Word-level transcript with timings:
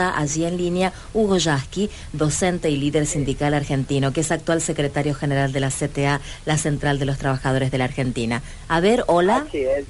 allí 0.00 0.44
en 0.44 0.56
línea 0.56 0.92
Hugo 1.12 1.36
Yasky, 1.38 1.88
docente 2.12 2.68
y 2.68 2.76
líder 2.76 3.06
sindical 3.06 3.54
argentino, 3.54 4.12
que 4.12 4.22
es 4.22 4.32
actual 4.32 4.60
secretario 4.60 5.14
general 5.14 5.52
de 5.52 5.60
la 5.60 5.68
CTA, 5.70 6.20
la 6.46 6.58
Central 6.58 6.98
de 6.98 7.04
los 7.04 7.16
Trabajadores 7.18 7.70
de 7.70 7.78
la 7.78 7.84
Argentina. 7.84 8.42
A 8.68 8.80
ver, 8.80 9.04
hola. 9.06 9.44
Así 9.48 9.58
es. 9.58 9.84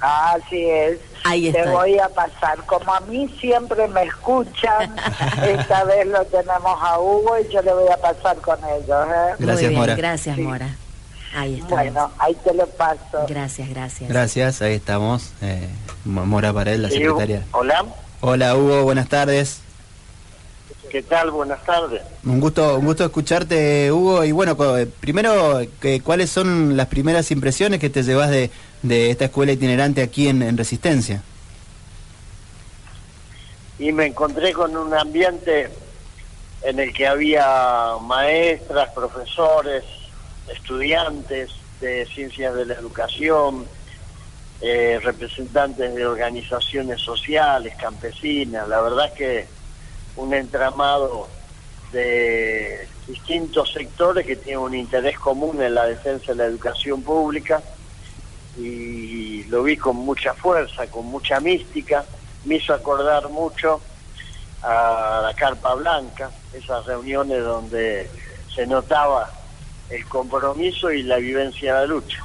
Así 0.00 0.64
es. 0.64 0.98
Ahí 1.24 1.48
está. 1.48 1.62
Te 1.64 1.68
voy 1.70 1.98
a 1.98 2.08
pasar. 2.08 2.64
Como 2.64 2.92
a 2.92 3.00
mí 3.00 3.28
siempre 3.38 3.86
me 3.88 4.02
escuchan, 4.04 4.96
esta 5.46 5.84
vez 5.84 6.06
lo 6.06 6.24
tenemos 6.24 6.78
a 6.82 6.98
Hugo 6.98 7.36
y 7.38 7.52
yo 7.52 7.60
le 7.60 7.72
voy 7.74 7.88
a 7.92 7.98
pasar 7.98 8.36
con 8.38 8.58
ellos. 8.60 8.88
¿eh? 8.88 9.34
Muy 9.38 9.46
Gracias, 9.46 9.68
bien, 9.68 9.74
Mora. 9.80 9.94
gracias, 9.94 10.38
Mora. 10.38 10.68
Ahí 11.36 11.56
está. 11.60 11.68
Bueno, 11.74 12.10
ahí 12.18 12.34
te 12.42 12.54
lo 12.54 12.66
paso. 12.66 13.26
Gracias, 13.28 13.68
gracias. 13.68 14.08
Gracias, 14.08 14.62
ahí 14.62 14.74
estamos. 14.74 15.32
Eh, 15.42 15.68
Mora 16.06 16.50
Pared, 16.52 16.78
la 16.78 16.88
Sí, 16.88 16.94
secretaria. 16.96 17.42
Hola, 17.52 17.84
Hola 18.24 18.56
Hugo, 18.56 18.84
buenas 18.84 19.08
tardes. 19.08 19.58
¿qué 20.90 21.02
tal? 21.02 21.30
Buenas 21.30 21.64
tardes. 21.64 22.02
Un 22.22 22.38
gusto, 22.38 22.76
un 22.78 22.84
gusto 22.84 23.04
escucharte, 23.04 23.90
Hugo. 23.90 24.24
Y 24.24 24.32
bueno, 24.32 24.54
eh, 24.76 24.86
primero, 25.00 25.60
que- 25.80 26.00
¿cuáles 26.02 26.28
son 26.30 26.76
las 26.76 26.86
primeras 26.88 27.30
impresiones 27.30 27.80
que 27.80 27.88
te 27.90 28.02
llevas 28.02 28.30
de, 28.30 28.50
de 28.82 29.10
esta 29.10 29.24
escuela 29.24 29.52
itinerante 29.52 30.02
aquí 30.02 30.28
en, 30.28 30.42
en 30.42 30.56
Resistencia? 30.56 31.22
Y 33.78 33.90
me 33.90 34.06
encontré 34.06 34.52
con 34.52 34.76
un 34.76 34.92
ambiente 34.94 35.70
en 36.62 36.78
el 36.78 36.92
que 36.92 37.06
había 37.08 37.94
maestras, 38.02 38.90
profesores, 38.94 39.82
estudiantes 40.54 41.50
de 41.80 42.06
ciencias 42.06 42.54
de 42.54 42.66
la 42.66 42.74
educación, 42.74 43.66
eh, 44.64 45.00
representantes 45.02 45.92
de 45.92 46.06
organizaciones 46.06 47.00
sociales, 47.00 47.74
campesinas. 47.76 48.68
La 48.68 48.80
verdad 48.80 49.06
es 49.06 49.12
que 49.12 49.46
un 50.14 50.32
entramado 50.32 51.28
de 51.90 52.86
distintos 53.08 53.72
sectores 53.72 54.24
que 54.24 54.36
tienen 54.36 54.60
un 54.60 54.74
interés 54.76 55.18
común 55.18 55.60
en 55.60 55.74
la 55.74 55.86
defensa 55.86 56.26
de 56.32 56.36
la 56.36 56.44
educación 56.44 57.02
pública 57.02 57.60
y 58.56 59.42
lo 59.44 59.64
vi 59.64 59.76
con 59.76 59.96
mucha 59.96 60.32
fuerza, 60.32 60.86
con 60.86 61.06
mucha 61.06 61.40
mística, 61.40 62.04
me 62.44 62.56
hizo 62.56 62.72
acordar 62.72 63.28
mucho 63.30 63.80
a 64.62 65.22
la 65.24 65.34
Carpa 65.34 65.74
Blanca, 65.74 66.30
esas 66.52 66.86
reuniones 66.86 67.42
donde 67.42 68.08
se 68.54 68.64
notaba 68.64 69.28
el 69.90 70.06
compromiso 70.06 70.92
y 70.92 71.02
la 71.02 71.16
vivencia 71.16 71.74
de 71.74 71.80
la 71.80 71.86
lucha. 71.86 72.22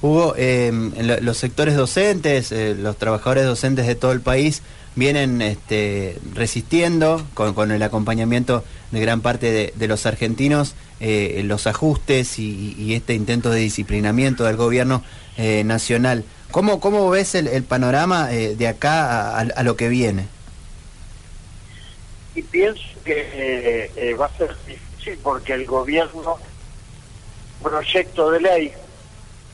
Hugo, 0.00 0.34
lo- 0.36 1.20
los 1.20 1.38
sectores 1.38 1.74
docentes, 1.74 2.52
eh, 2.52 2.76
los 2.78 2.96
trabajadores 2.96 3.44
docentes 3.44 3.86
de 3.86 3.94
todo 3.96 4.12
el 4.12 4.20
país 4.20 4.62
vienen 4.94 5.42
este, 5.42 6.18
resistiendo 6.34 7.24
con, 7.34 7.70
el 7.70 7.82
acompañamiento 7.82 8.64
de 8.90 9.00
gran 9.00 9.20
parte 9.20 9.72
de, 9.74 9.88
los 9.88 10.06
argentinos 10.06 10.74
eh, 11.00 11.42
los 11.44 11.66
ajustes 11.66 12.38
y, 12.38 12.94
este 12.94 13.14
intento 13.14 13.50
de 13.50 13.60
disciplinamiento 13.60 14.44
del 14.44 14.56
gobierno 14.56 15.02
eh, 15.36 15.62
nacional. 15.64 16.24
¿Cómo, 16.50 16.80
¿Cómo 16.80 17.10
ves 17.10 17.34
el, 17.34 17.62
panorama 17.64 18.28
de 18.28 18.68
acá 18.68 19.38
a, 19.38 19.62
lo 19.62 19.76
que 19.76 19.88
viene? 19.88 20.26
Y 22.34 22.42
pienso 22.42 22.82
que 23.04 24.14
va 24.18 24.26
a 24.26 24.38
ser 24.38 24.56
difícil 24.66 25.18
porque 25.22 25.52
el 25.52 25.66
gobierno, 25.66 26.38
proyecto 27.62 28.30
de 28.30 28.40
ley, 28.40 28.72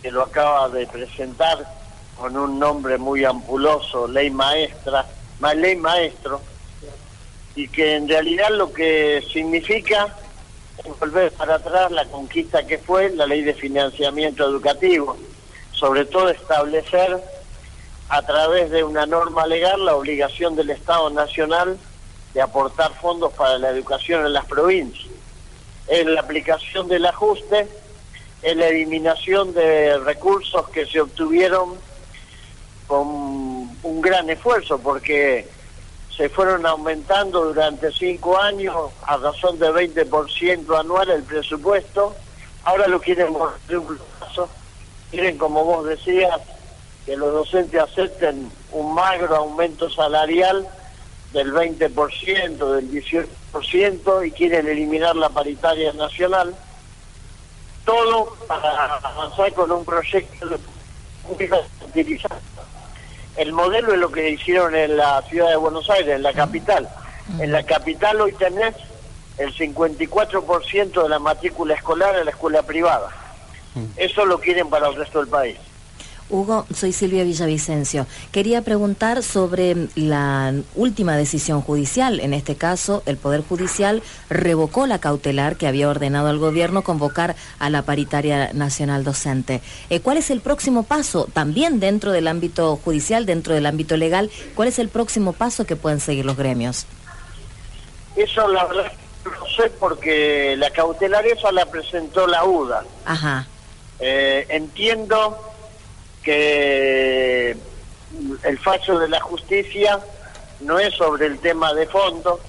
que 0.05 0.11
lo 0.11 0.21
acaba 0.21 0.69
de 0.69 0.87
presentar 0.87 1.65
con 2.21 2.37
un 2.37 2.59
nombre 2.59 2.99
muy 2.99 3.25
ampuloso, 3.25 4.07
ley 4.07 4.29
maestra, 4.31 5.07
ma- 5.41 5.55
ley 5.55 5.77
maestro, 5.77 6.43
y 7.57 7.69
que 7.69 7.95
en 7.97 8.07
realidad 8.07 8.51
lo 8.51 8.71
que 8.71 9.25
significa 9.33 10.15
es 10.85 11.01
volver 11.01 11.33
para 11.33 11.55
atrás 11.55 11.91
la 11.91 12.05
conquista 12.05 12.67
que 12.67 12.77
fue 12.77 13.09
la 13.17 13.27
ley 13.27 13.41
de 13.45 13.55
financiamiento 13.55 14.45
educativo, 14.45 15.17
sobre 15.73 16.05
todo 16.05 16.29
establecer 16.29 17.19
a 18.11 18.21
través 18.21 18.71
de 18.71 18.85
una 18.85 19.07
norma 19.07 19.47
legal 19.47 19.87
la 19.87 19.97
obligación 19.97 20.55
del 20.55 20.69
Estado 20.69 21.09
Nacional 21.09 21.79
de 22.35 22.43
aportar 22.43 22.93
fondos 23.01 23.33
para 23.33 23.57
la 23.57 23.71
educación 23.71 24.27
en 24.27 24.35
las 24.35 24.45
provincias. 24.45 25.09
Es 25.89 26.05
la 26.05 26.21
aplicación 26.21 26.89
del 26.89 27.07
ajuste, 27.07 27.67
es 28.45 28.57
la 28.57 28.69
eliminación 28.69 29.55
de 29.55 29.99
recursos 30.01 30.69
que 30.69 30.85
se 30.85 31.01
obtuvieron 31.01 31.77
con 32.87 33.09
un 33.09 34.01
gran 34.03 34.29
esfuerzo, 34.29 34.79
porque 34.79 35.49
se 36.15 36.29
fueron 36.29 36.67
aumentando 36.67 37.47
durante 37.47 37.91
cinco 37.91 38.39
años 38.39 38.77
a 39.07 39.17
razón 39.17 39.59
de 39.59 39.71
20% 39.71 40.79
anual 40.79 41.11
el 41.11 41.23
presupuesto. 41.23 42.15
Ahora 42.65 42.87
lo 42.87 43.01
quieren 43.01 43.35
de 43.67 43.79
un 43.79 43.99
plazo. 44.19 44.51
Quieren, 45.11 45.39
como 45.39 45.65
vos 45.65 45.87
decías, 45.87 46.39
que 47.07 47.17
los 47.17 47.33
docentes 47.33 47.81
acepten 47.81 48.51
un 48.73 48.95
magro 48.95 49.37
aumento 49.37 49.89
salarial 49.89 50.69
del 51.33 51.51
20%, 51.51 52.75
del 52.75 52.91
18% 52.91 54.27
y 54.27 54.31
quieren 54.33 54.69
eliminar 54.69 55.17
la 55.17 55.31
paritaria 55.31 55.95
nacional. 55.95 56.55
Todo 57.85 58.35
para 58.47 58.97
avanzar 58.97 59.53
con 59.53 59.71
un 59.71 59.85
proyecto 59.85 60.47
de. 60.47 60.59
El 63.37 63.53
modelo 63.53 63.93
es 63.93 63.99
lo 63.99 64.13
que 64.13 64.31
hicieron 64.31 64.75
en 64.77 64.97
la 64.97 65.23
ciudad 65.23 65.49
de 65.49 65.57
Buenos 65.57 65.89
Aires, 65.91 66.17
en 66.17 66.23
la 66.23 66.33
capital. 66.33 66.89
En 67.39 67.53
la 67.53 67.63
capital 67.65 68.21
hoy 68.21 68.33
tenés 68.33 68.75
el 69.39 69.55
54% 69.55 71.03
de 71.03 71.09
la 71.09 71.19
matrícula 71.19 71.75
escolar 71.75 72.17
en 72.17 72.27
la 72.27 72.31
escuela 72.31 72.63
privada. 72.63 73.11
Eso 73.97 74.25
lo 74.25 74.39
quieren 74.39 74.71
para 74.71 74.89
el 74.89 74.95
resto 74.95 75.19
del 75.19 75.29
país. 75.29 75.59
Hugo, 76.31 76.67
soy 76.75 76.93
Silvia 76.93 77.23
Villavicencio. 77.23 78.07
Quería 78.33 78.63
preguntar 78.63 79.23
sobre 79.23 79.89
la 79.95 80.55
última 80.75 81.17
decisión 81.17 81.61
judicial. 81.61 82.19
En 82.21 82.33
este 82.33 82.57
caso, 82.57 83.03
el 83.05 83.19
Poder 83.19 83.43
Judicial 83.43 84.03
revocó 84.31 84.87
la 84.87 84.99
cautelar 84.99 85.57
que 85.57 85.67
había 85.67 85.89
ordenado 85.89 86.29
al 86.29 86.39
gobierno 86.39 86.83
convocar 86.83 87.37
a 87.59 87.69
la 87.69 87.83
paritaria 87.83 88.53
nacional 88.55 89.05
docente. 89.05 89.61
Eh, 89.91 90.01
¿Cuál 90.01 90.17
es 90.17 90.31
el 90.31 90.41
próximo 90.41 90.85
paso? 90.85 91.29
También 91.33 91.79
dentro 91.79 92.11
del 92.11 92.27
ámbito 92.27 92.77
judicial, 92.77 93.27
dentro 93.27 93.55
del 93.55 93.67
ámbito 93.67 93.97
legal, 93.97 94.31
¿cuál 94.55 94.69
es 94.69 94.79
el 94.79 94.89
próximo 94.89 95.35
paso 95.35 95.67
que 95.67 95.77
pueden 95.77 96.01
seguir 96.01 96.25
los 96.25 96.37
gremios? 96.37 96.87
Eso 98.17 98.49
la 98.49 98.65
verdad 98.65 98.93
no 99.25 99.47
sé 99.57 99.71
porque 99.79 100.55
la 100.57 100.71
cautelar 100.71 101.27
esa 101.27 101.51
la 101.53 101.67
presentó 101.67 102.27
la 102.27 102.45
UDA. 102.45 102.85
Ajá. 103.05 103.47
Eh, 104.01 104.47
entiendo 104.49 105.54
que 106.25 107.57
el 108.43 108.59
fallo 108.59 108.99
de 108.99 109.09
la 109.09 109.21
justicia 109.21 110.01
no 110.61 110.79
es 110.79 110.95
sobre 110.95 111.27
el 111.27 111.39
tema 111.39 111.75
de 111.75 111.87
fondo, 111.87 112.41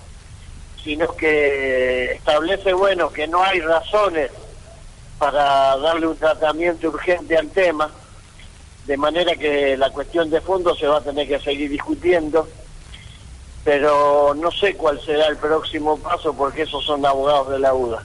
sino 0.84 1.16
que 1.16 2.14
establece, 2.14 2.74
bueno, 2.74 3.12
que 3.12 3.28
no 3.28 3.44
hay 3.44 3.60
razones 3.60 4.32
para 5.18 5.78
darle 5.78 6.08
un 6.08 6.18
tratamiento 6.18 6.88
urgente 6.90 7.38
al 7.38 7.50
tema, 7.50 7.92
de 8.86 8.98
manera 8.98 9.36
que 9.36 9.76
la 9.78 9.90
cuestión 9.90 10.30
de 10.30 10.42
fondo 10.42 10.76
se 10.76 10.88
va 10.88 10.98
a 10.98 11.02
tener 11.02 11.28
que 11.28 11.40
seguir 11.40 11.70
discutiendo, 11.70 12.48
pero 13.64 14.36
no 14.36 14.52
sé 14.52 14.76
cuál 14.76 15.02
será 15.02 15.28
el 15.28 15.38
próximo 15.38 15.98
paso 15.98 16.34
porque 16.34 16.62
esos 16.64 16.86
son 16.86 17.04
abogados 17.06 17.50
de 17.50 17.60
la 17.60 17.74
UDA. 17.74 18.04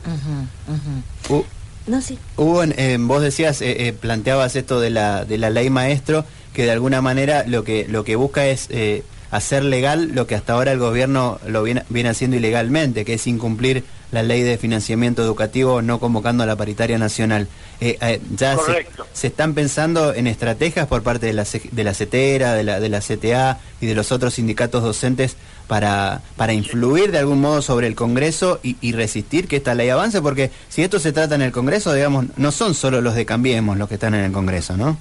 No, 1.91 2.01
sí. 2.01 2.17
Hugo, 2.37 2.63
vos 3.01 3.21
decías, 3.21 3.61
eh, 3.61 3.89
eh, 3.89 3.93
planteabas 3.93 4.55
esto 4.55 4.79
de 4.79 4.91
la, 4.91 5.25
de 5.25 5.39
la 5.39 5.51
ley 5.51 5.71
maestro, 5.71 6.25
que 6.55 6.63
de 6.63 6.71
alguna 6.71 7.03
manera 7.03 7.43
lo 7.49 7.65
que, 7.65 7.85
lo 7.89 8.05
que 8.05 8.15
busca 8.15 8.47
es 8.47 8.69
eh, 8.71 9.03
hacer 9.33 9.65
legal 9.65 10.13
lo 10.15 10.29
que 10.29 10.37
hasta 10.37 10.53
ahora 10.53 10.71
el 10.71 10.79
gobierno 10.79 11.41
lo 11.49 11.65
viene, 11.65 11.83
viene 11.89 12.11
haciendo 12.11 12.37
ilegalmente, 12.37 13.05
que 13.05 13.15
es 13.15 13.27
incumplir 13.27 13.83
la 14.13 14.23
ley 14.23 14.43
de 14.43 14.57
financiamiento 14.59 15.23
educativo 15.23 15.83
no 15.83 15.99
convocando 16.01 16.43
a 16.43 16.47
la 16.47 16.57
paritaria 16.57 16.99
nacional. 16.99 17.49
Eh, 17.81 17.99
eh, 18.01 18.21
ya 18.37 18.57
se, 18.57 18.87
se 19.13 19.27
están 19.29 19.55
pensando 19.55 20.15
en 20.15 20.27
estrategias 20.27 20.87
por 20.87 21.03
parte 21.03 21.27
de 21.27 21.33
la, 21.33 21.45
de 21.73 21.85
la 21.85 21.95
CETERA, 21.95 22.55
de 22.55 22.65
la, 22.65 22.81
de 22.81 22.89
la 22.89 23.01
CTA 23.01 23.59
y 23.81 23.87
de 23.87 23.95
los 23.95 24.13
otros 24.13 24.35
sindicatos 24.35 24.83
docentes 24.83 25.37
para, 25.71 26.21
para 26.37 26.53
influir 26.53 27.13
de 27.13 27.19
algún 27.21 27.41
modo 27.41 27.63
sobre 27.63 27.87
el 27.87 27.95
Congreso 27.95 28.59
y, 28.65 28.91
resistir 28.91 29.47
que 29.47 29.55
esta 29.55 29.77
ley 29.77 29.89
avance? 29.89 30.21
Porque 30.21 30.51
si 30.69 30.83
esto 30.83 30.99
se 30.99 31.13
trata 31.13 31.37
en 31.37 31.43
el 31.43 31.53
Congreso, 31.53 31.93
digamos, 31.93 32.25
no 32.37 32.51
son 32.51 32.75
solo 32.75 33.01
los 33.01 33.15
de 33.15 33.25
Cambiemos 33.25 33.79
los 33.79 33.89
que 33.89 33.95
están 33.95 34.15
en 34.15 34.25
el 34.25 34.33
Congreso, 34.33 34.77
¿no? 34.77 34.99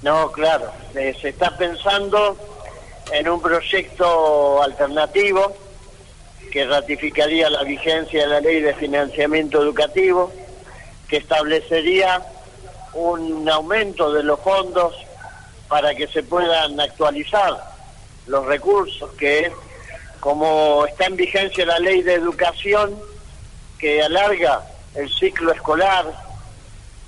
No, 0.00 0.32
claro. 0.32 0.72
Eh, 0.94 1.14
se 1.20 1.28
está 1.28 1.58
pensando 1.58 2.38
en 3.12 3.28
un 3.28 3.42
proyecto 3.42 4.62
alternativo 4.62 5.54
que 6.50 6.64
ratificaría 6.64 7.50
la 7.50 7.62
vigencia 7.62 8.22
de 8.22 8.28
la 8.28 8.40
ley 8.40 8.62
de 8.62 8.72
financiamiento 8.72 9.62
educativo, 9.62 10.32
que 11.06 11.18
establecería 11.18 12.22
un 12.94 13.46
aumento 13.46 14.10
de 14.10 14.22
los 14.22 14.40
fondos 14.40 14.94
para 15.68 15.94
que 15.94 16.06
se 16.06 16.22
puedan 16.22 16.80
actualizar 16.80 17.69
los 18.26 18.46
recursos, 18.46 19.10
que 19.12 19.52
como 20.20 20.86
está 20.86 21.06
en 21.06 21.16
vigencia 21.16 21.64
la 21.64 21.78
ley 21.78 22.02
de 22.02 22.14
educación 22.14 22.94
que 23.78 24.02
alarga 24.02 24.62
el 24.94 25.10
ciclo 25.10 25.52
escolar, 25.52 26.04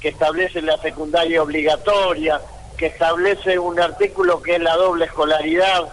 que 0.01 0.09
establece 0.09 0.63
la 0.63 0.79
secundaria 0.79 1.43
obligatoria, 1.43 2.41
que 2.77 2.87
establece 2.87 3.59
un 3.59 3.79
artículo 3.79 4.43
que 4.43 4.57
es 4.57 4.61
la 4.61 4.75
doble 4.77 5.05
escolaridad, 5.05 5.89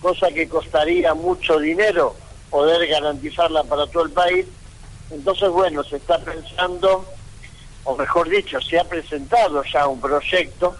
cosa 0.00 0.30
que 0.30 0.48
costaría 0.48 1.14
mucho 1.14 1.58
dinero 1.58 2.14
poder 2.50 2.86
garantizarla 2.86 3.64
para 3.64 3.86
todo 3.86 4.04
el 4.04 4.10
país. 4.10 4.46
Entonces, 5.10 5.48
bueno, 5.48 5.82
se 5.82 5.96
está 5.96 6.18
pensando, 6.18 7.04
o 7.84 7.96
mejor 7.96 8.28
dicho, 8.28 8.60
se 8.60 8.78
ha 8.78 8.84
presentado 8.84 9.64
ya 9.64 9.86
un 9.88 10.00
proyecto 10.00 10.76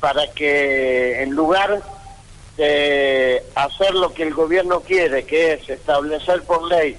para 0.00 0.30
que 0.32 1.22
en 1.22 1.30
lugar 1.30 1.82
de 2.58 3.40
hacer 3.54 3.94
lo 3.94 4.12
que 4.12 4.24
el 4.24 4.34
gobierno 4.34 4.80
quiere, 4.80 5.24
que 5.24 5.54
es 5.54 5.70
establecer 5.70 6.42
por 6.42 6.64
ley 6.64 6.98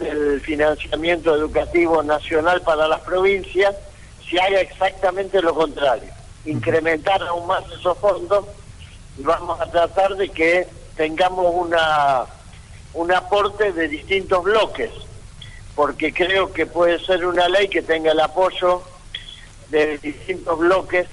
del 0.00 0.40
financiamiento 0.40 1.34
educativo 1.34 2.02
nacional 2.02 2.62
para 2.62 2.88
las 2.88 3.00
provincias, 3.00 3.74
se 4.28 4.40
haga 4.40 4.60
exactamente 4.60 5.40
lo 5.40 5.54
contrario, 5.54 6.10
incrementar 6.44 7.22
aún 7.22 7.46
más 7.46 7.64
esos 7.70 7.96
fondos 7.98 8.46
y 9.18 9.22
vamos 9.22 9.60
a 9.60 9.70
tratar 9.70 10.16
de 10.16 10.28
que 10.30 10.66
tengamos 10.96 11.46
una 11.54 12.26
un 12.94 13.12
aporte 13.12 13.72
de 13.72 13.88
distintos 13.88 14.42
bloques, 14.42 14.90
porque 15.74 16.14
creo 16.14 16.50
que 16.50 16.64
puede 16.64 16.98
ser 16.98 17.26
una 17.26 17.46
ley 17.46 17.68
que 17.68 17.82
tenga 17.82 18.12
el 18.12 18.20
apoyo 18.20 18.82
de 19.68 19.98
distintos 19.98 20.58
bloques 20.58 21.06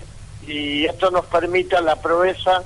y 0.47 0.85
esto 0.85 1.11
nos 1.11 1.25
permita 1.25 1.81
la 1.81 1.95
proeza 1.95 2.63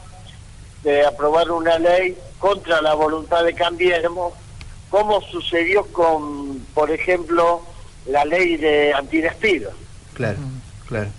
de 0.84 1.06
aprobar 1.06 1.52
una 1.52 1.78
ley 1.80 2.18
contra 2.40 2.82
la 2.82 2.94
voluntad 2.94 3.44
de 3.44 3.54
Cambiemos, 3.54 4.34
como 4.90 5.22
sucedió 5.22 5.86
con, 5.88 6.60
por 6.74 6.92
ejemplo, 6.92 7.62
la 8.08 8.24
ley 8.26 8.58
de 8.58 8.94
antidespido. 8.94 9.72
Claro, 10.14 10.38
claro. 10.88 11.10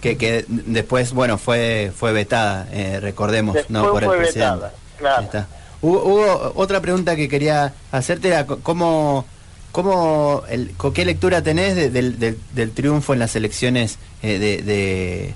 que, 0.00 0.16
que 0.16 0.44
después, 0.48 1.12
bueno, 1.12 1.38
fue 1.38 1.92
fue 1.94 2.12
vetada, 2.12 2.66
eh, 2.72 2.98
recordemos, 3.00 3.56
¿no? 3.68 3.90
Por 3.90 4.04
el 4.04 4.10
presidente. 4.10 4.40
Vetada, 4.40 4.72
claro. 4.98 5.46
Hubo, 5.80 6.52
otra 6.56 6.80
pregunta 6.80 7.14
que 7.14 7.28
quería 7.28 7.72
hacerte, 7.92 8.28
era 8.28 8.46
cómo... 8.46 9.24
¿Cómo, 9.70 10.44
el, 10.48 10.74
¿Qué 10.94 11.04
lectura 11.04 11.42
tenés 11.42 11.92
del, 11.92 12.18
del, 12.18 12.72
triunfo 12.72 13.12
en 13.12 13.18
las 13.18 13.36
elecciones 13.36 13.98
eh, 14.22 14.38
de 14.38 14.62
de 14.62 15.34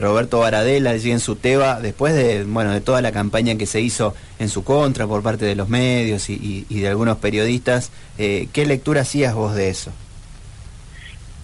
Roberto 0.00 0.40
Varadela 0.40 0.90
allí 0.90 1.12
en 1.12 1.20
su 1.20 1.36
Teba, 1.36 1.80
después 1.80 2.14
de, 2.14 2.44
bueno, 2.44 2.72
de 2.72 2.80
toda 2.80 3.00
la 3.00 3.12
campaña 3.12 3.56
que 3.56 3.66
se 3.66 3.80
hizo 3.80 4.14
en 4.38 4.48
su 4.48 4.64
contra 4.64 5.06
por 5.06 5.22
parte 5.22 5.44
de 5.44 5.54
los 5.54 5.68
medios 5.68 6.28
y, 6.28 6.64
de 6.68 6.88
algunos 6.88 7.18
periodistas, 7.18 7.90
eh, 8.18 8.48
¿qué 8.52 8.66
lectura 8.66 9.02
hacías 9.02 9.34
vos 9.34 9.54
de 9.54 9.68
eso? 9.68 9.92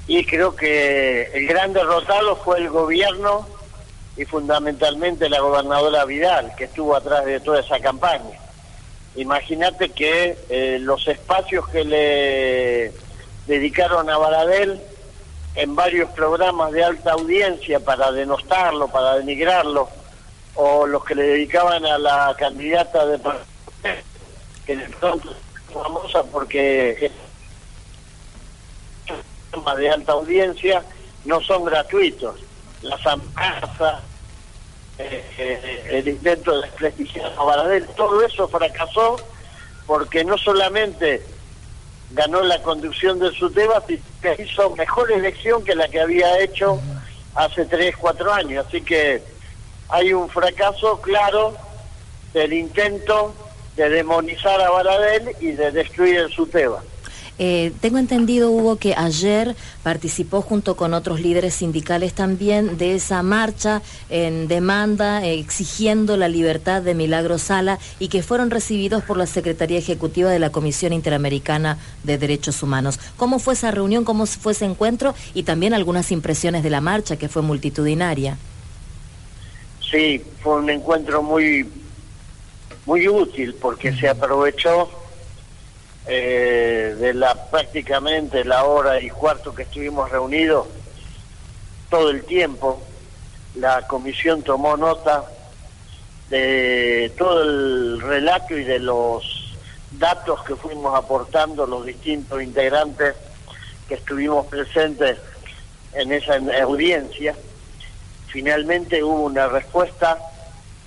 Y 0.09 0.25
creo 0.25 0.56
que 0.56 1.31
el 1.35 1.47
gran 1.47 1.73
derrotado 1.73 2.37
fue 2.37 2.59
el 2.59 2.70
gobierno 2.70 3.47
y 4.17 4.25
fundamentalmente 4.25 5.29
la 5.29 5.41
gobernadora 5.41 6.05
Vidal, 6.05 6.53
que 6.56 6.64
estuvo 6.64 6.97
atrás 6.97 7.25
de 7.25 7.38
toda 7.38 7.61
esa 7.61 7.79
campaña. 7.79 8.41
Imagínate 9.14 9.91
que 9.91 10.37
eh, 10.49 10.79
los 10.81 11.06
espacios 11.06 11.69
que 11.69 11.85
le 11.85 12.93
dedicaron 13.47 14.11
a 14.11 14.19
Varadel 14.19 14.81
en 15.59 15.75
varios 15.75 16.09
programas 16.11 16.71
de 16.71 16.85
alta 16.85 17.13
audiencia 17.13 17.81
para 17.81 18.13
denostarlo, 18.13 18.87
para 18.87 19.17
denigrarlo, 19.17 19.89
o 20.55 20.87
los 20.87 21.05
que 21.05 21.17
le 21.17 21.25
dedicaban 21.25 21.85
a 21.85 21.99
la 21.99 22.35
candidata 22.39 23.05
de 23.07 23.19
que 24.65 24.77
de 24.77 24.89
pronto 25.01 25.31
es 25.31 25.75
famosa 25.75 26.23
porque 26.31 27.11
programas 29.51 29.79
de 29.79 29.91
alta 29.91 30.13
audiencia 30.13 30.85
no 31.25 31.41
son 31.41 31.65
gratuitos. 31.65 32.37
Las 32.83 33.05
amenazas, 33.05 34.03
eh, 34.99 35.25
eh, 35.39 35.89
el 35.91 36.07
intento 36.07 36.55
de 36.55 36.69
desprestigiar 36.69 37.33
a 37.37 37.43
Baradel, 37.43 37.85
todo 37.97 38.25
eso 38.25 38.47
fracasó 38.47 39.17
porque 39.89 40.23
no 40.23 40.39
solamente 40.39 41.27
ganó 42.11 42.43
la 42.43 42.61
conducción 42.63 43.19
de 43.19 43.31
su 43.33 43.51
tema, 43.51 43.83
que 43.87 44.43
hizo 44.43 44.71
mejor 44.77 45.13
elección 45.13 45.65
que 45.65 45.75
la 45.75 45.89
que 45.89 46.01
había 46.01 46.41
hecho 46.41 46.81
hace 47.35 47.65
tres, 47.67 47.97
cuatro 47.97 48.33
años. 48.33 48.67
Así 48.67 48.81
que 48.83 49.23
hay 49.89 50.13
un 50.13 50.29
fracaso 50.29 51.01
claro 51.01 51.55
del 52.33 52.53
intento 52.53 53.35
de 53.77 53.89
demonizar 53.89 54.61
a 54.61 54.71
Baradel 54.71 55.37
y 55.41 55.53
de 55.53 55.71
destruir 55.71 56.17
el 56.17 56.33
SUTEBA. 56.33 56.83
Eh, 57.38 57.73
tengo 57.81 57.99
entendido, 57.99 58.50
Hugo, 58.50 58.76
que 58.76 58.94
ayer 58.96 59.55
participó 59.85 60.43
junto 60.43 60.76
con 60.76 60.93
otros 60.93 61.20
líderes 61.20 61.55
sindicales 61.55 62.12
también 62.12 62.79
de 62.79 62.96
esa 62.96 63.23
marcha 63.23 63.81
en 64.11 64.49
demanda 64.49 65.25
exigiendo 65.25 66.17
la 66.17 66.29
libertad 66.29 66.82
de 66.82 66.94
Milagro 66.94 67.38
Sala 67.38 67.79
y 68.00 68.08
que 68.08 68.25
fueron 68.25 68.50
recibidos 68.50 69.05
por 69.05 69.17
la 69.17 69.26
Secretaría 69.26 69.79
Ejecutiva 69.79 70.31
de 70.31 70.40
la 70.40 70.50
Comisión 70.50 70.93
Interamericana 70.93 71.79
de 72.02 72.19
Derechos 72.19 72.62
Humanos. 72.62 72.99
¿Cómo 73.17 73.38
fue 73.38 73.55
esa 73.55 73.70
reunión? 73.70 74.05
¿Cómo 74.05 74.26
fue 74.26 74.52
ese 74.52 74.64
encuentro? 74.64 75.14
Y 75.32 75.44
también 75.44 75.75
algunas 75.75 76.11
impresiones 76.11 76.64
de 76.64 76.70
la 76.70 76.81
marcha 76.81 77.17
que 77.17 77.29
fue 77.29 77.43
multitudinaria. 77.43 78.37
Sí, 79.90 80.23
fue 80.43 80.56
un 80.56 80.69
encuentro 80.70 81.23
muy, 81.23 81.67
muy 82.85 83.08
útil 83.08 83.55
porque 83.55 83.93
se 83.93 84.09
aprovechó 84.09 84.90
eh, 86.07 86.97
de 86.99 87.14
la 87.14 87.35
prácticamente 87.50 88.45
la 88.45 88.64
hora 88.64 89.00
y 89.00 89.11
cuarto 89.11 89.55
que 89.55 89.62
estuvimos 89.62 90.11
reunidos, 90.11 90.67
todo 91.90 92.11
el 92.11 92.25
tiempo, 92.25 92.83
la 93.55 93.87
comisión 93.87 94.43
tomó 94.43 94.76
nota 94.76 95.25
de 96.31 97.12
todo 97.17 97.43
el 97.43 98.00
relato 98.00 98.57
y 98.57 98.64
de 98.64 98.78
los 98.78 99.57
datos 99.93 100.43
que 100.45 100.55
fuimos 100.55 100.95
aportando 100.95 101.67
los 101.67 101.87
distintos 101.87 102.43
integrantes 102.43 103.14
que 103.88 103.95
estuvimos 103.95 104.47
presentes 104.47 105.19
en 105.95 106.12
esa 106.12 106.38
audiencia. 106.62 107.35
Finalmente 108.26 109.02
hubo 109.02 109.23
una 109.23 109.49
respuesta 109.49 110.19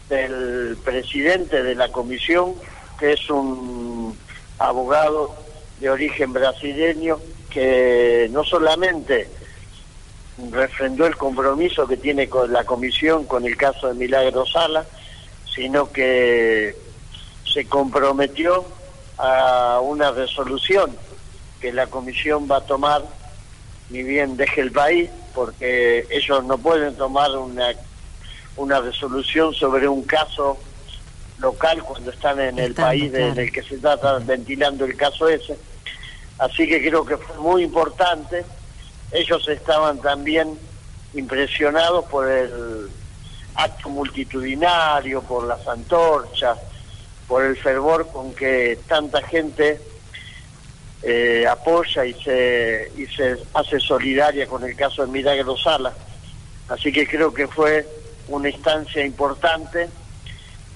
del 0.09 0.77
presidente 0.83 1.63
de 1.63 1.73
la 1.73 1.91
comisión, 1.91 2.53
que 2.99 3.13
es 3.13 3.29
un 3.29 3.90
abogado 4.67 5.35
de 5.79 5.89
origen 5.89 6.33
brasileño 6.33 7.19
que 7.49 8.29
no 8.31 8.43
solamente 8.43 9.27
refrendó 10.51 11.05
el 11.05 11.17
compromiso 11.17 11.87
que 11.87 11.97
tiene 11.97 12.29
con 12.29 12.51
la 12.51 12.63
comisión 12.63 13.25
con 13.25 13.45
el 13.45 13.57
caso 13.57 13.87
de 13.87 13.93
Milagro 13.95 14.45
Sala, 14.45 14.85
sino 15.53 15.91
que 15.91 16.75
se 17.51 17.65
comprometió 17.65 18.65
a 19.17 19.79
una 19.83 20.11
resolución 20.11 20.95
que 21.59 21.73
la 21.73 21.87
comisión 21.87 22.47
va 22.49 22.57
a 22.57 22.65
tomar 22.65 23.03
ni 23.89 24.03
bien 24.03 24.37
deje 24.37 24.61
el 24.61 24.71
país, 24.71 25.09
porque 25.35 26.07
ellos 26.09 26.43
no 26.45 26.57
pueden 26.57 26.95
tomar 26.95 27.29
una, 27.37 27.73
una 28.55 28.79
resolución 28.79 29.53
sobre 29.53 29.87
un 29.87 30.03
caso 30.03 30.57
local 31.41 31.83
cuando 31.83 32.11
están 32.11 32.39
en 32.39 32.59
el 32.59 32.73
país 32.73 33.13
en 33.13 33.37
el 33.37 33.51
que 33.51 33.63
se 33.63 33.75
está 33.75 33.95
ventilando 34.19 34.85
el 34.85 34.95
caso 34.95 35.27
ese. 35.27 35.57
Así 36.37 36.67
que 36.67 36.81
creo 36.81 37.05
que 37.05 37.17
fue 37.17 37.37
muy 37.37 37.63
importante. 37.63 38.45
Ellos 39.11 39.47
estaban 39.47 39.99
también 40.01 40.57
impresionados 41.13 42.05
por 42.05 42.29
el 42.29 42.89
acto 43.55 43.89
multitudinario, 43.89 45.21
por 45.21 45.45
las 45.45 45.67
antorchas, 45.67 46.57
por 47.27 47.43
el 47.43 47.57
fervor 47.57 48.07
con 48.11 48.33
que 48.33 48.79
tanta 48.87 49.21
gente 49.23 49.81
eh, 51.03 51.45
apoya 51.49 52.05
y 52.05 52.13
se, 52.13 52.91
y 52.95 53.05
se 53.07 53.37
hace 53.53 53.79
solidaria 53.79 54.47
con 54.47 54.63
el 54.63 54.75
caso 54.75 55.05
de 55.05 55.11
Milagro 55.11 55.57
Sala. 55.57 55.93
Así 56.69 56.91
que 56.91 57.07
creo 57.07 57.33
que 57.33 57.47
fue 57.47 57.85
una 58.27 58.49
instancia 58.49 59.03
importante 59.03 59.89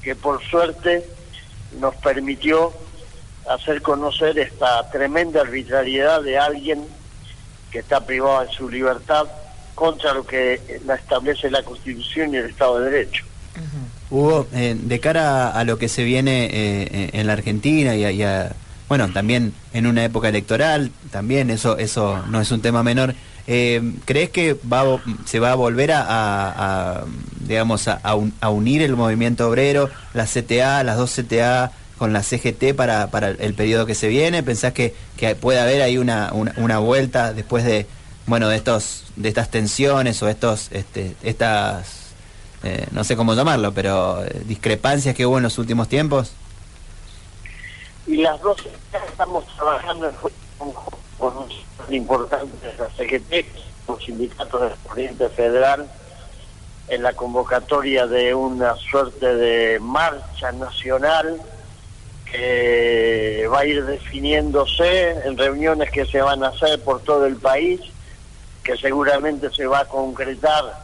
que 0.06 0.16
por 0.16 0.40
suerte 0.44 1.04
nos 1.80 1.96
permitió 1.96 2.72
hacer 3.50 3.82
conocer 3.82 4.38
esta 4.38 4.88
tremenda 4.92 5.42
arbitrariedad 5.42 6.22
de 6.22 6.38
alguien 6.38 6.86
que 7.72 7.80
está 7.80 8.06
privado 8.06 8.46
de 8.46 8.52
su 8.52 8.70
libertad 8.70 9.26
contra 9.74 10.14
lo 10.14 10.24
que 10.24 10.80
la 10.86 10.94
establece 10.94 11.50
la 11.50 11.64
Constitución 11.64 12.36
y 12.36 12.38
el 12.38 12.46
Estado 12.52 12.80
de 12.80 12.92
Derecho. 12.92 13.26
Hugo, 14.12 14.48
eh, 14.54 14.78
de 14.80 15.00
cara 15.00 15.50
a 15.50 15.64
lo 15.64 15.80
que 15.80 15.90
se 15.90 16.04
viene 16.04 16.50
eh, 16.52 17.10
en 17.14 17.26
la 17.26 17.34
Argentina 17.34 17.96
y 17.96 18.22
a, 18.22 18.56
bueno, 18.88 19.12
también 19.12 19.54
en 19.74 19.88
una 19.88 20.06
época 20.06 20.30
electoral, 20.30 20.92
también 21.10 21.50
eso 21.50 21.80
eso 21.80 22.24
no 22.30 22.40
es 22.40 22.52
un 22.52 22.62
tema 22.62 22.84
menor. 22.84 23.16
Eh, 23.48 23.94
¿Crees 24.06 24.30
que 24.30 24.54
va, 24.54 25.02
se 25.26 25.40
va 25.40 25.52
a 25.52 25.56
volver 25.56 25.92
a, 25.94 27.04
digamos, 27.46 27.88
a, 27.88 28.16
unir 28.50 28.82
el 28.82 28.96
movimiento 28.96 29.48
obrero, 29.48 29.90
la 30.14 30.25
CTA, 30.25 30.84
las 30.84 30.98
dos 30.98 31.14
CTA 31.16 31.72
con 31.98 32.12
la 32.12 32.24
CGT 32.24 32.75
para, 32.75 33.08
el 33.40 33.54
periodo 33.54 33.86
que 33.86 33.96
se 33.96 34.08
viene? 34.08 34.44
¿Pensás 34.44 34.74
que, 34.74 34.94
que 35.18 35.36
puede 35.36 35.60
haber 35.60 35.82
ahí 35.82 35.98
una, 35.98 36.32
vuelta 36.80 37.34
después 37.34 37.64
de, 37.64 37.88
bueno, 38.25 38.50
de 38.50 38.58
estos 38.58 39.04
de 39.16 39.30
estas 39.30 39.50
tensiones 39.50 40.22
o 40.22 40.28
estos 40.28 40.70
este, 40.74 41.16
estas 41.24 42.06
eh, 42.64 42.88
no 42.92 43.04
sé 43.04 43.16
cómo 43.16 43.34
llamarlo, 43.34 43.74
pero 43.74 44.25
eh, 44.25 44.42
discrepancias 44.46 45.16
que 45.16 45.25
hubo 45.25 45.38
en 45.38 45.44
los 45.44 45.58
últimos 45.58 45.88
tiempos? 45.88 46.32
Y 48.08 48.18
las 48.18 48.42
dos 48.42 48.58
estamos 48.92 49.46
trabajando 49.56 50.12
con, 50.58 50.74
con 51.18 51.38
un 51.38 51.94
importante 51.94 52.68
de 52.68 52.74
la 52.78 52.90
CGT, 52.90 53.46
los 53.88 54.04
sindicatos 54.04 54.62
del 54.62 54.72
Oriente 54.90 55.30
Federal, 55.30 55.88
en 56.88 57.04
la 57.04 57.13
convocatoria 57.13 58.06
de 58.06 58.36
una 58.36 58.75
suerte 58.75 59.36
de 59.36 59.80
marcha 59.80 60.51
nacional 60.51 61.42
que 62.32 63.48
va 63.51 63.60
a 63.60 63.65
ir 63.65 63.86
definiéndose 63.86 65.12
en 65.25 65.38
reuniones 65.38 65.89
que 65.89 66.06
se 66.06 66.22
van 66.22 66.44
a 66.44 66.50
hacer 66.50 66.82
por 66.84 67.01
todo 67.01 67.25
el 67.25 67.38
país, 67.38 67.82
que 68.63 68.77
seguramente 68.77 69.50
se 69.51 69.65
va 69.65 69.80
a 69.80 69.86
concretar 69.86 70.84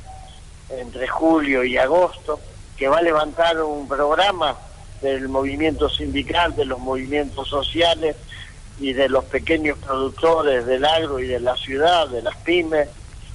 entre 0.70 1.08
julio 1.08 1.64
y 1.64 1.78
agosto, 1.78 2.40
que 2.78 2.88
va 2.88 3.00
a 3.00 3.02
levantar 3.02 3.62
un 3.62 3.88
programa 3.88 4.58
del 5.02 5.28
movimiento 5.30 5.90
sindical, 5.90 6.56
de 6.56 6.66
los 6.66 6.80
movimientos 6.80 7.48
sociales 7.48 8.16
y 8.80 8.94
de 8.94 9.10
los 9.10 9.26
pequeños 9.26 9.78
productores 9.80 10.66
del 10.66 10.86
agro 10.86 11.20
y 11.20 11.28
de 11.28 11.40
la 11.40 11.56
ciudad, 11.58 12.08
de 12.08 12.22
las 12.22 12.36
pymes, 12.38 12.88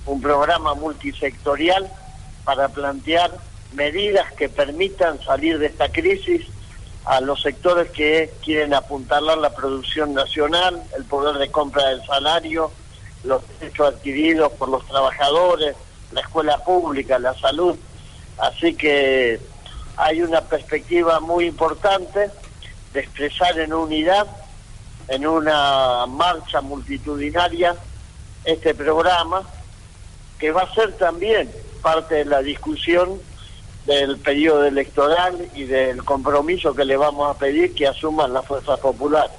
un 0.07 0.21
programa 0.21 0.75
multisectorial 0.75 1.91
para 2.47 2.69
plantear 2.69 3.33
medidas 3.73 4.33
que 4.35 4.49
permitan 4.49 5.21
salir 5.23 5.59
de 5.59 5.67
esta 5.67 5.91
crisis 5.91 6.47
a 7.05 7.21
los 7.21 7.43
sectores 7.43 7.91
que 7.91 8.33
quieren 8.43 8.73
apuntalar 8.73 9.37
la 9.39 9.55
producción 9.55 10.15
nacional, 10.15 10.81
el 10.97 11.05
poder 11.05 11.39
de 11.39 11.51
compra 11.51 11.89
del 11.89 12.07
salario, 12.07 12.71
los 13.25 13.43
derechos 13.59 13.95
adquiridos 13.95 14.53
por 14.53 14.69
los 14.69 14.87
trabajadores, 14.87 15.75
la 16.13 16.21
escuela 16.21 16.59
pública, 16.59 17.19
la 17.19 17.35
salud. 17.35 17.77
Así 18.39 18.75
que 18.75 19.41
hay 19.97 20.23
una 20.23 20.43
perspectiva 20.43 21.19
muy 21.19 21.47
importante 21.47 22.31
de 22.93 23.01
expresar 23.01 23.59
en 23.59 23.73
unidad, 23.73 24.29
en 25.09 25.27
una 25.27 26.07
marcha 26.07 26.61
multitudinaria, 26.61 27.75
este 28.45 28.73
programa, 28.73 29.43
que 30.39 30.53
va 30.53 30.63
a 30.63 30.75
ser 30.75 30.93
también 30.93 31.51
parte 31.77 32.17
de 32.17 32.25
la 32.25 32.43
discusión 32.43 33.21
del 33.87 34.19
periodo 34.19 34.65
electoral 34.65 35.49
y 35.55 35.65
del 35.65 36.05
compromiso 36.05 36.75
que 36.75 36.85
le 36.85 36.97
vamos 36.97 37.35
a 37.35 37.39
pedir 37.39 37.75
que 37.75 37.87
asuman 37.87 38.33
las 38.33 38.45
fuerzas 38.45 38.79
populares. 38.81 39.31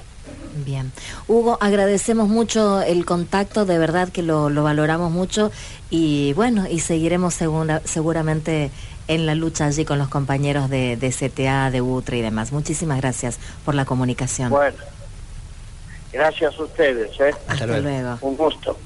Bien. 0.66 0.92
Hugo, 1.28 1.58
agradecemos 1.62 2.28
mucho 2.28 2.82
el 2.82 3.06
contacto, 3.06 3.66
de 3.66 3.78
verdad 3.78 4.10
que 4.10 4.24
lo, 4.24 4.50
valoramos 4.50 5.12
mucho 5.12 5.52
y 5.90 6.34
bueno, 6.34 6.66
y 6.70 6.80
seguiremos 6.80 7.36
seguramente 7.84 8.72
en 9.08 9.26
la 9.26 9.36
lucha 9.36 9.66
allí 9.66 9.86
con 9.86 10.00
los 10.00 10.10
compañeros 10.10 10.70
de, 10.70 10.98
de 10.98 11.10
CTA, 11.12 11.70
de 11.70 11.82
UTRA 11.82 12.18
y 12.18 12.22
demás. 12.22 12.52
Muchísimas 12.52 13.00
gracias 13.00 13.40
por 13.64 13.76
la 13.76 13.86
comunicación. 13.86 14.50
Bueno, 14.50 14.78
gracias 16.12 16.58
a 16.58 16.64
ustedes. 16.64 17.20
¿eh? 17.20 17.34
Hasta 17.48 17.68
luego. 17.68 18.18
Un 18.22 18.36
gusto. 18.36 18.78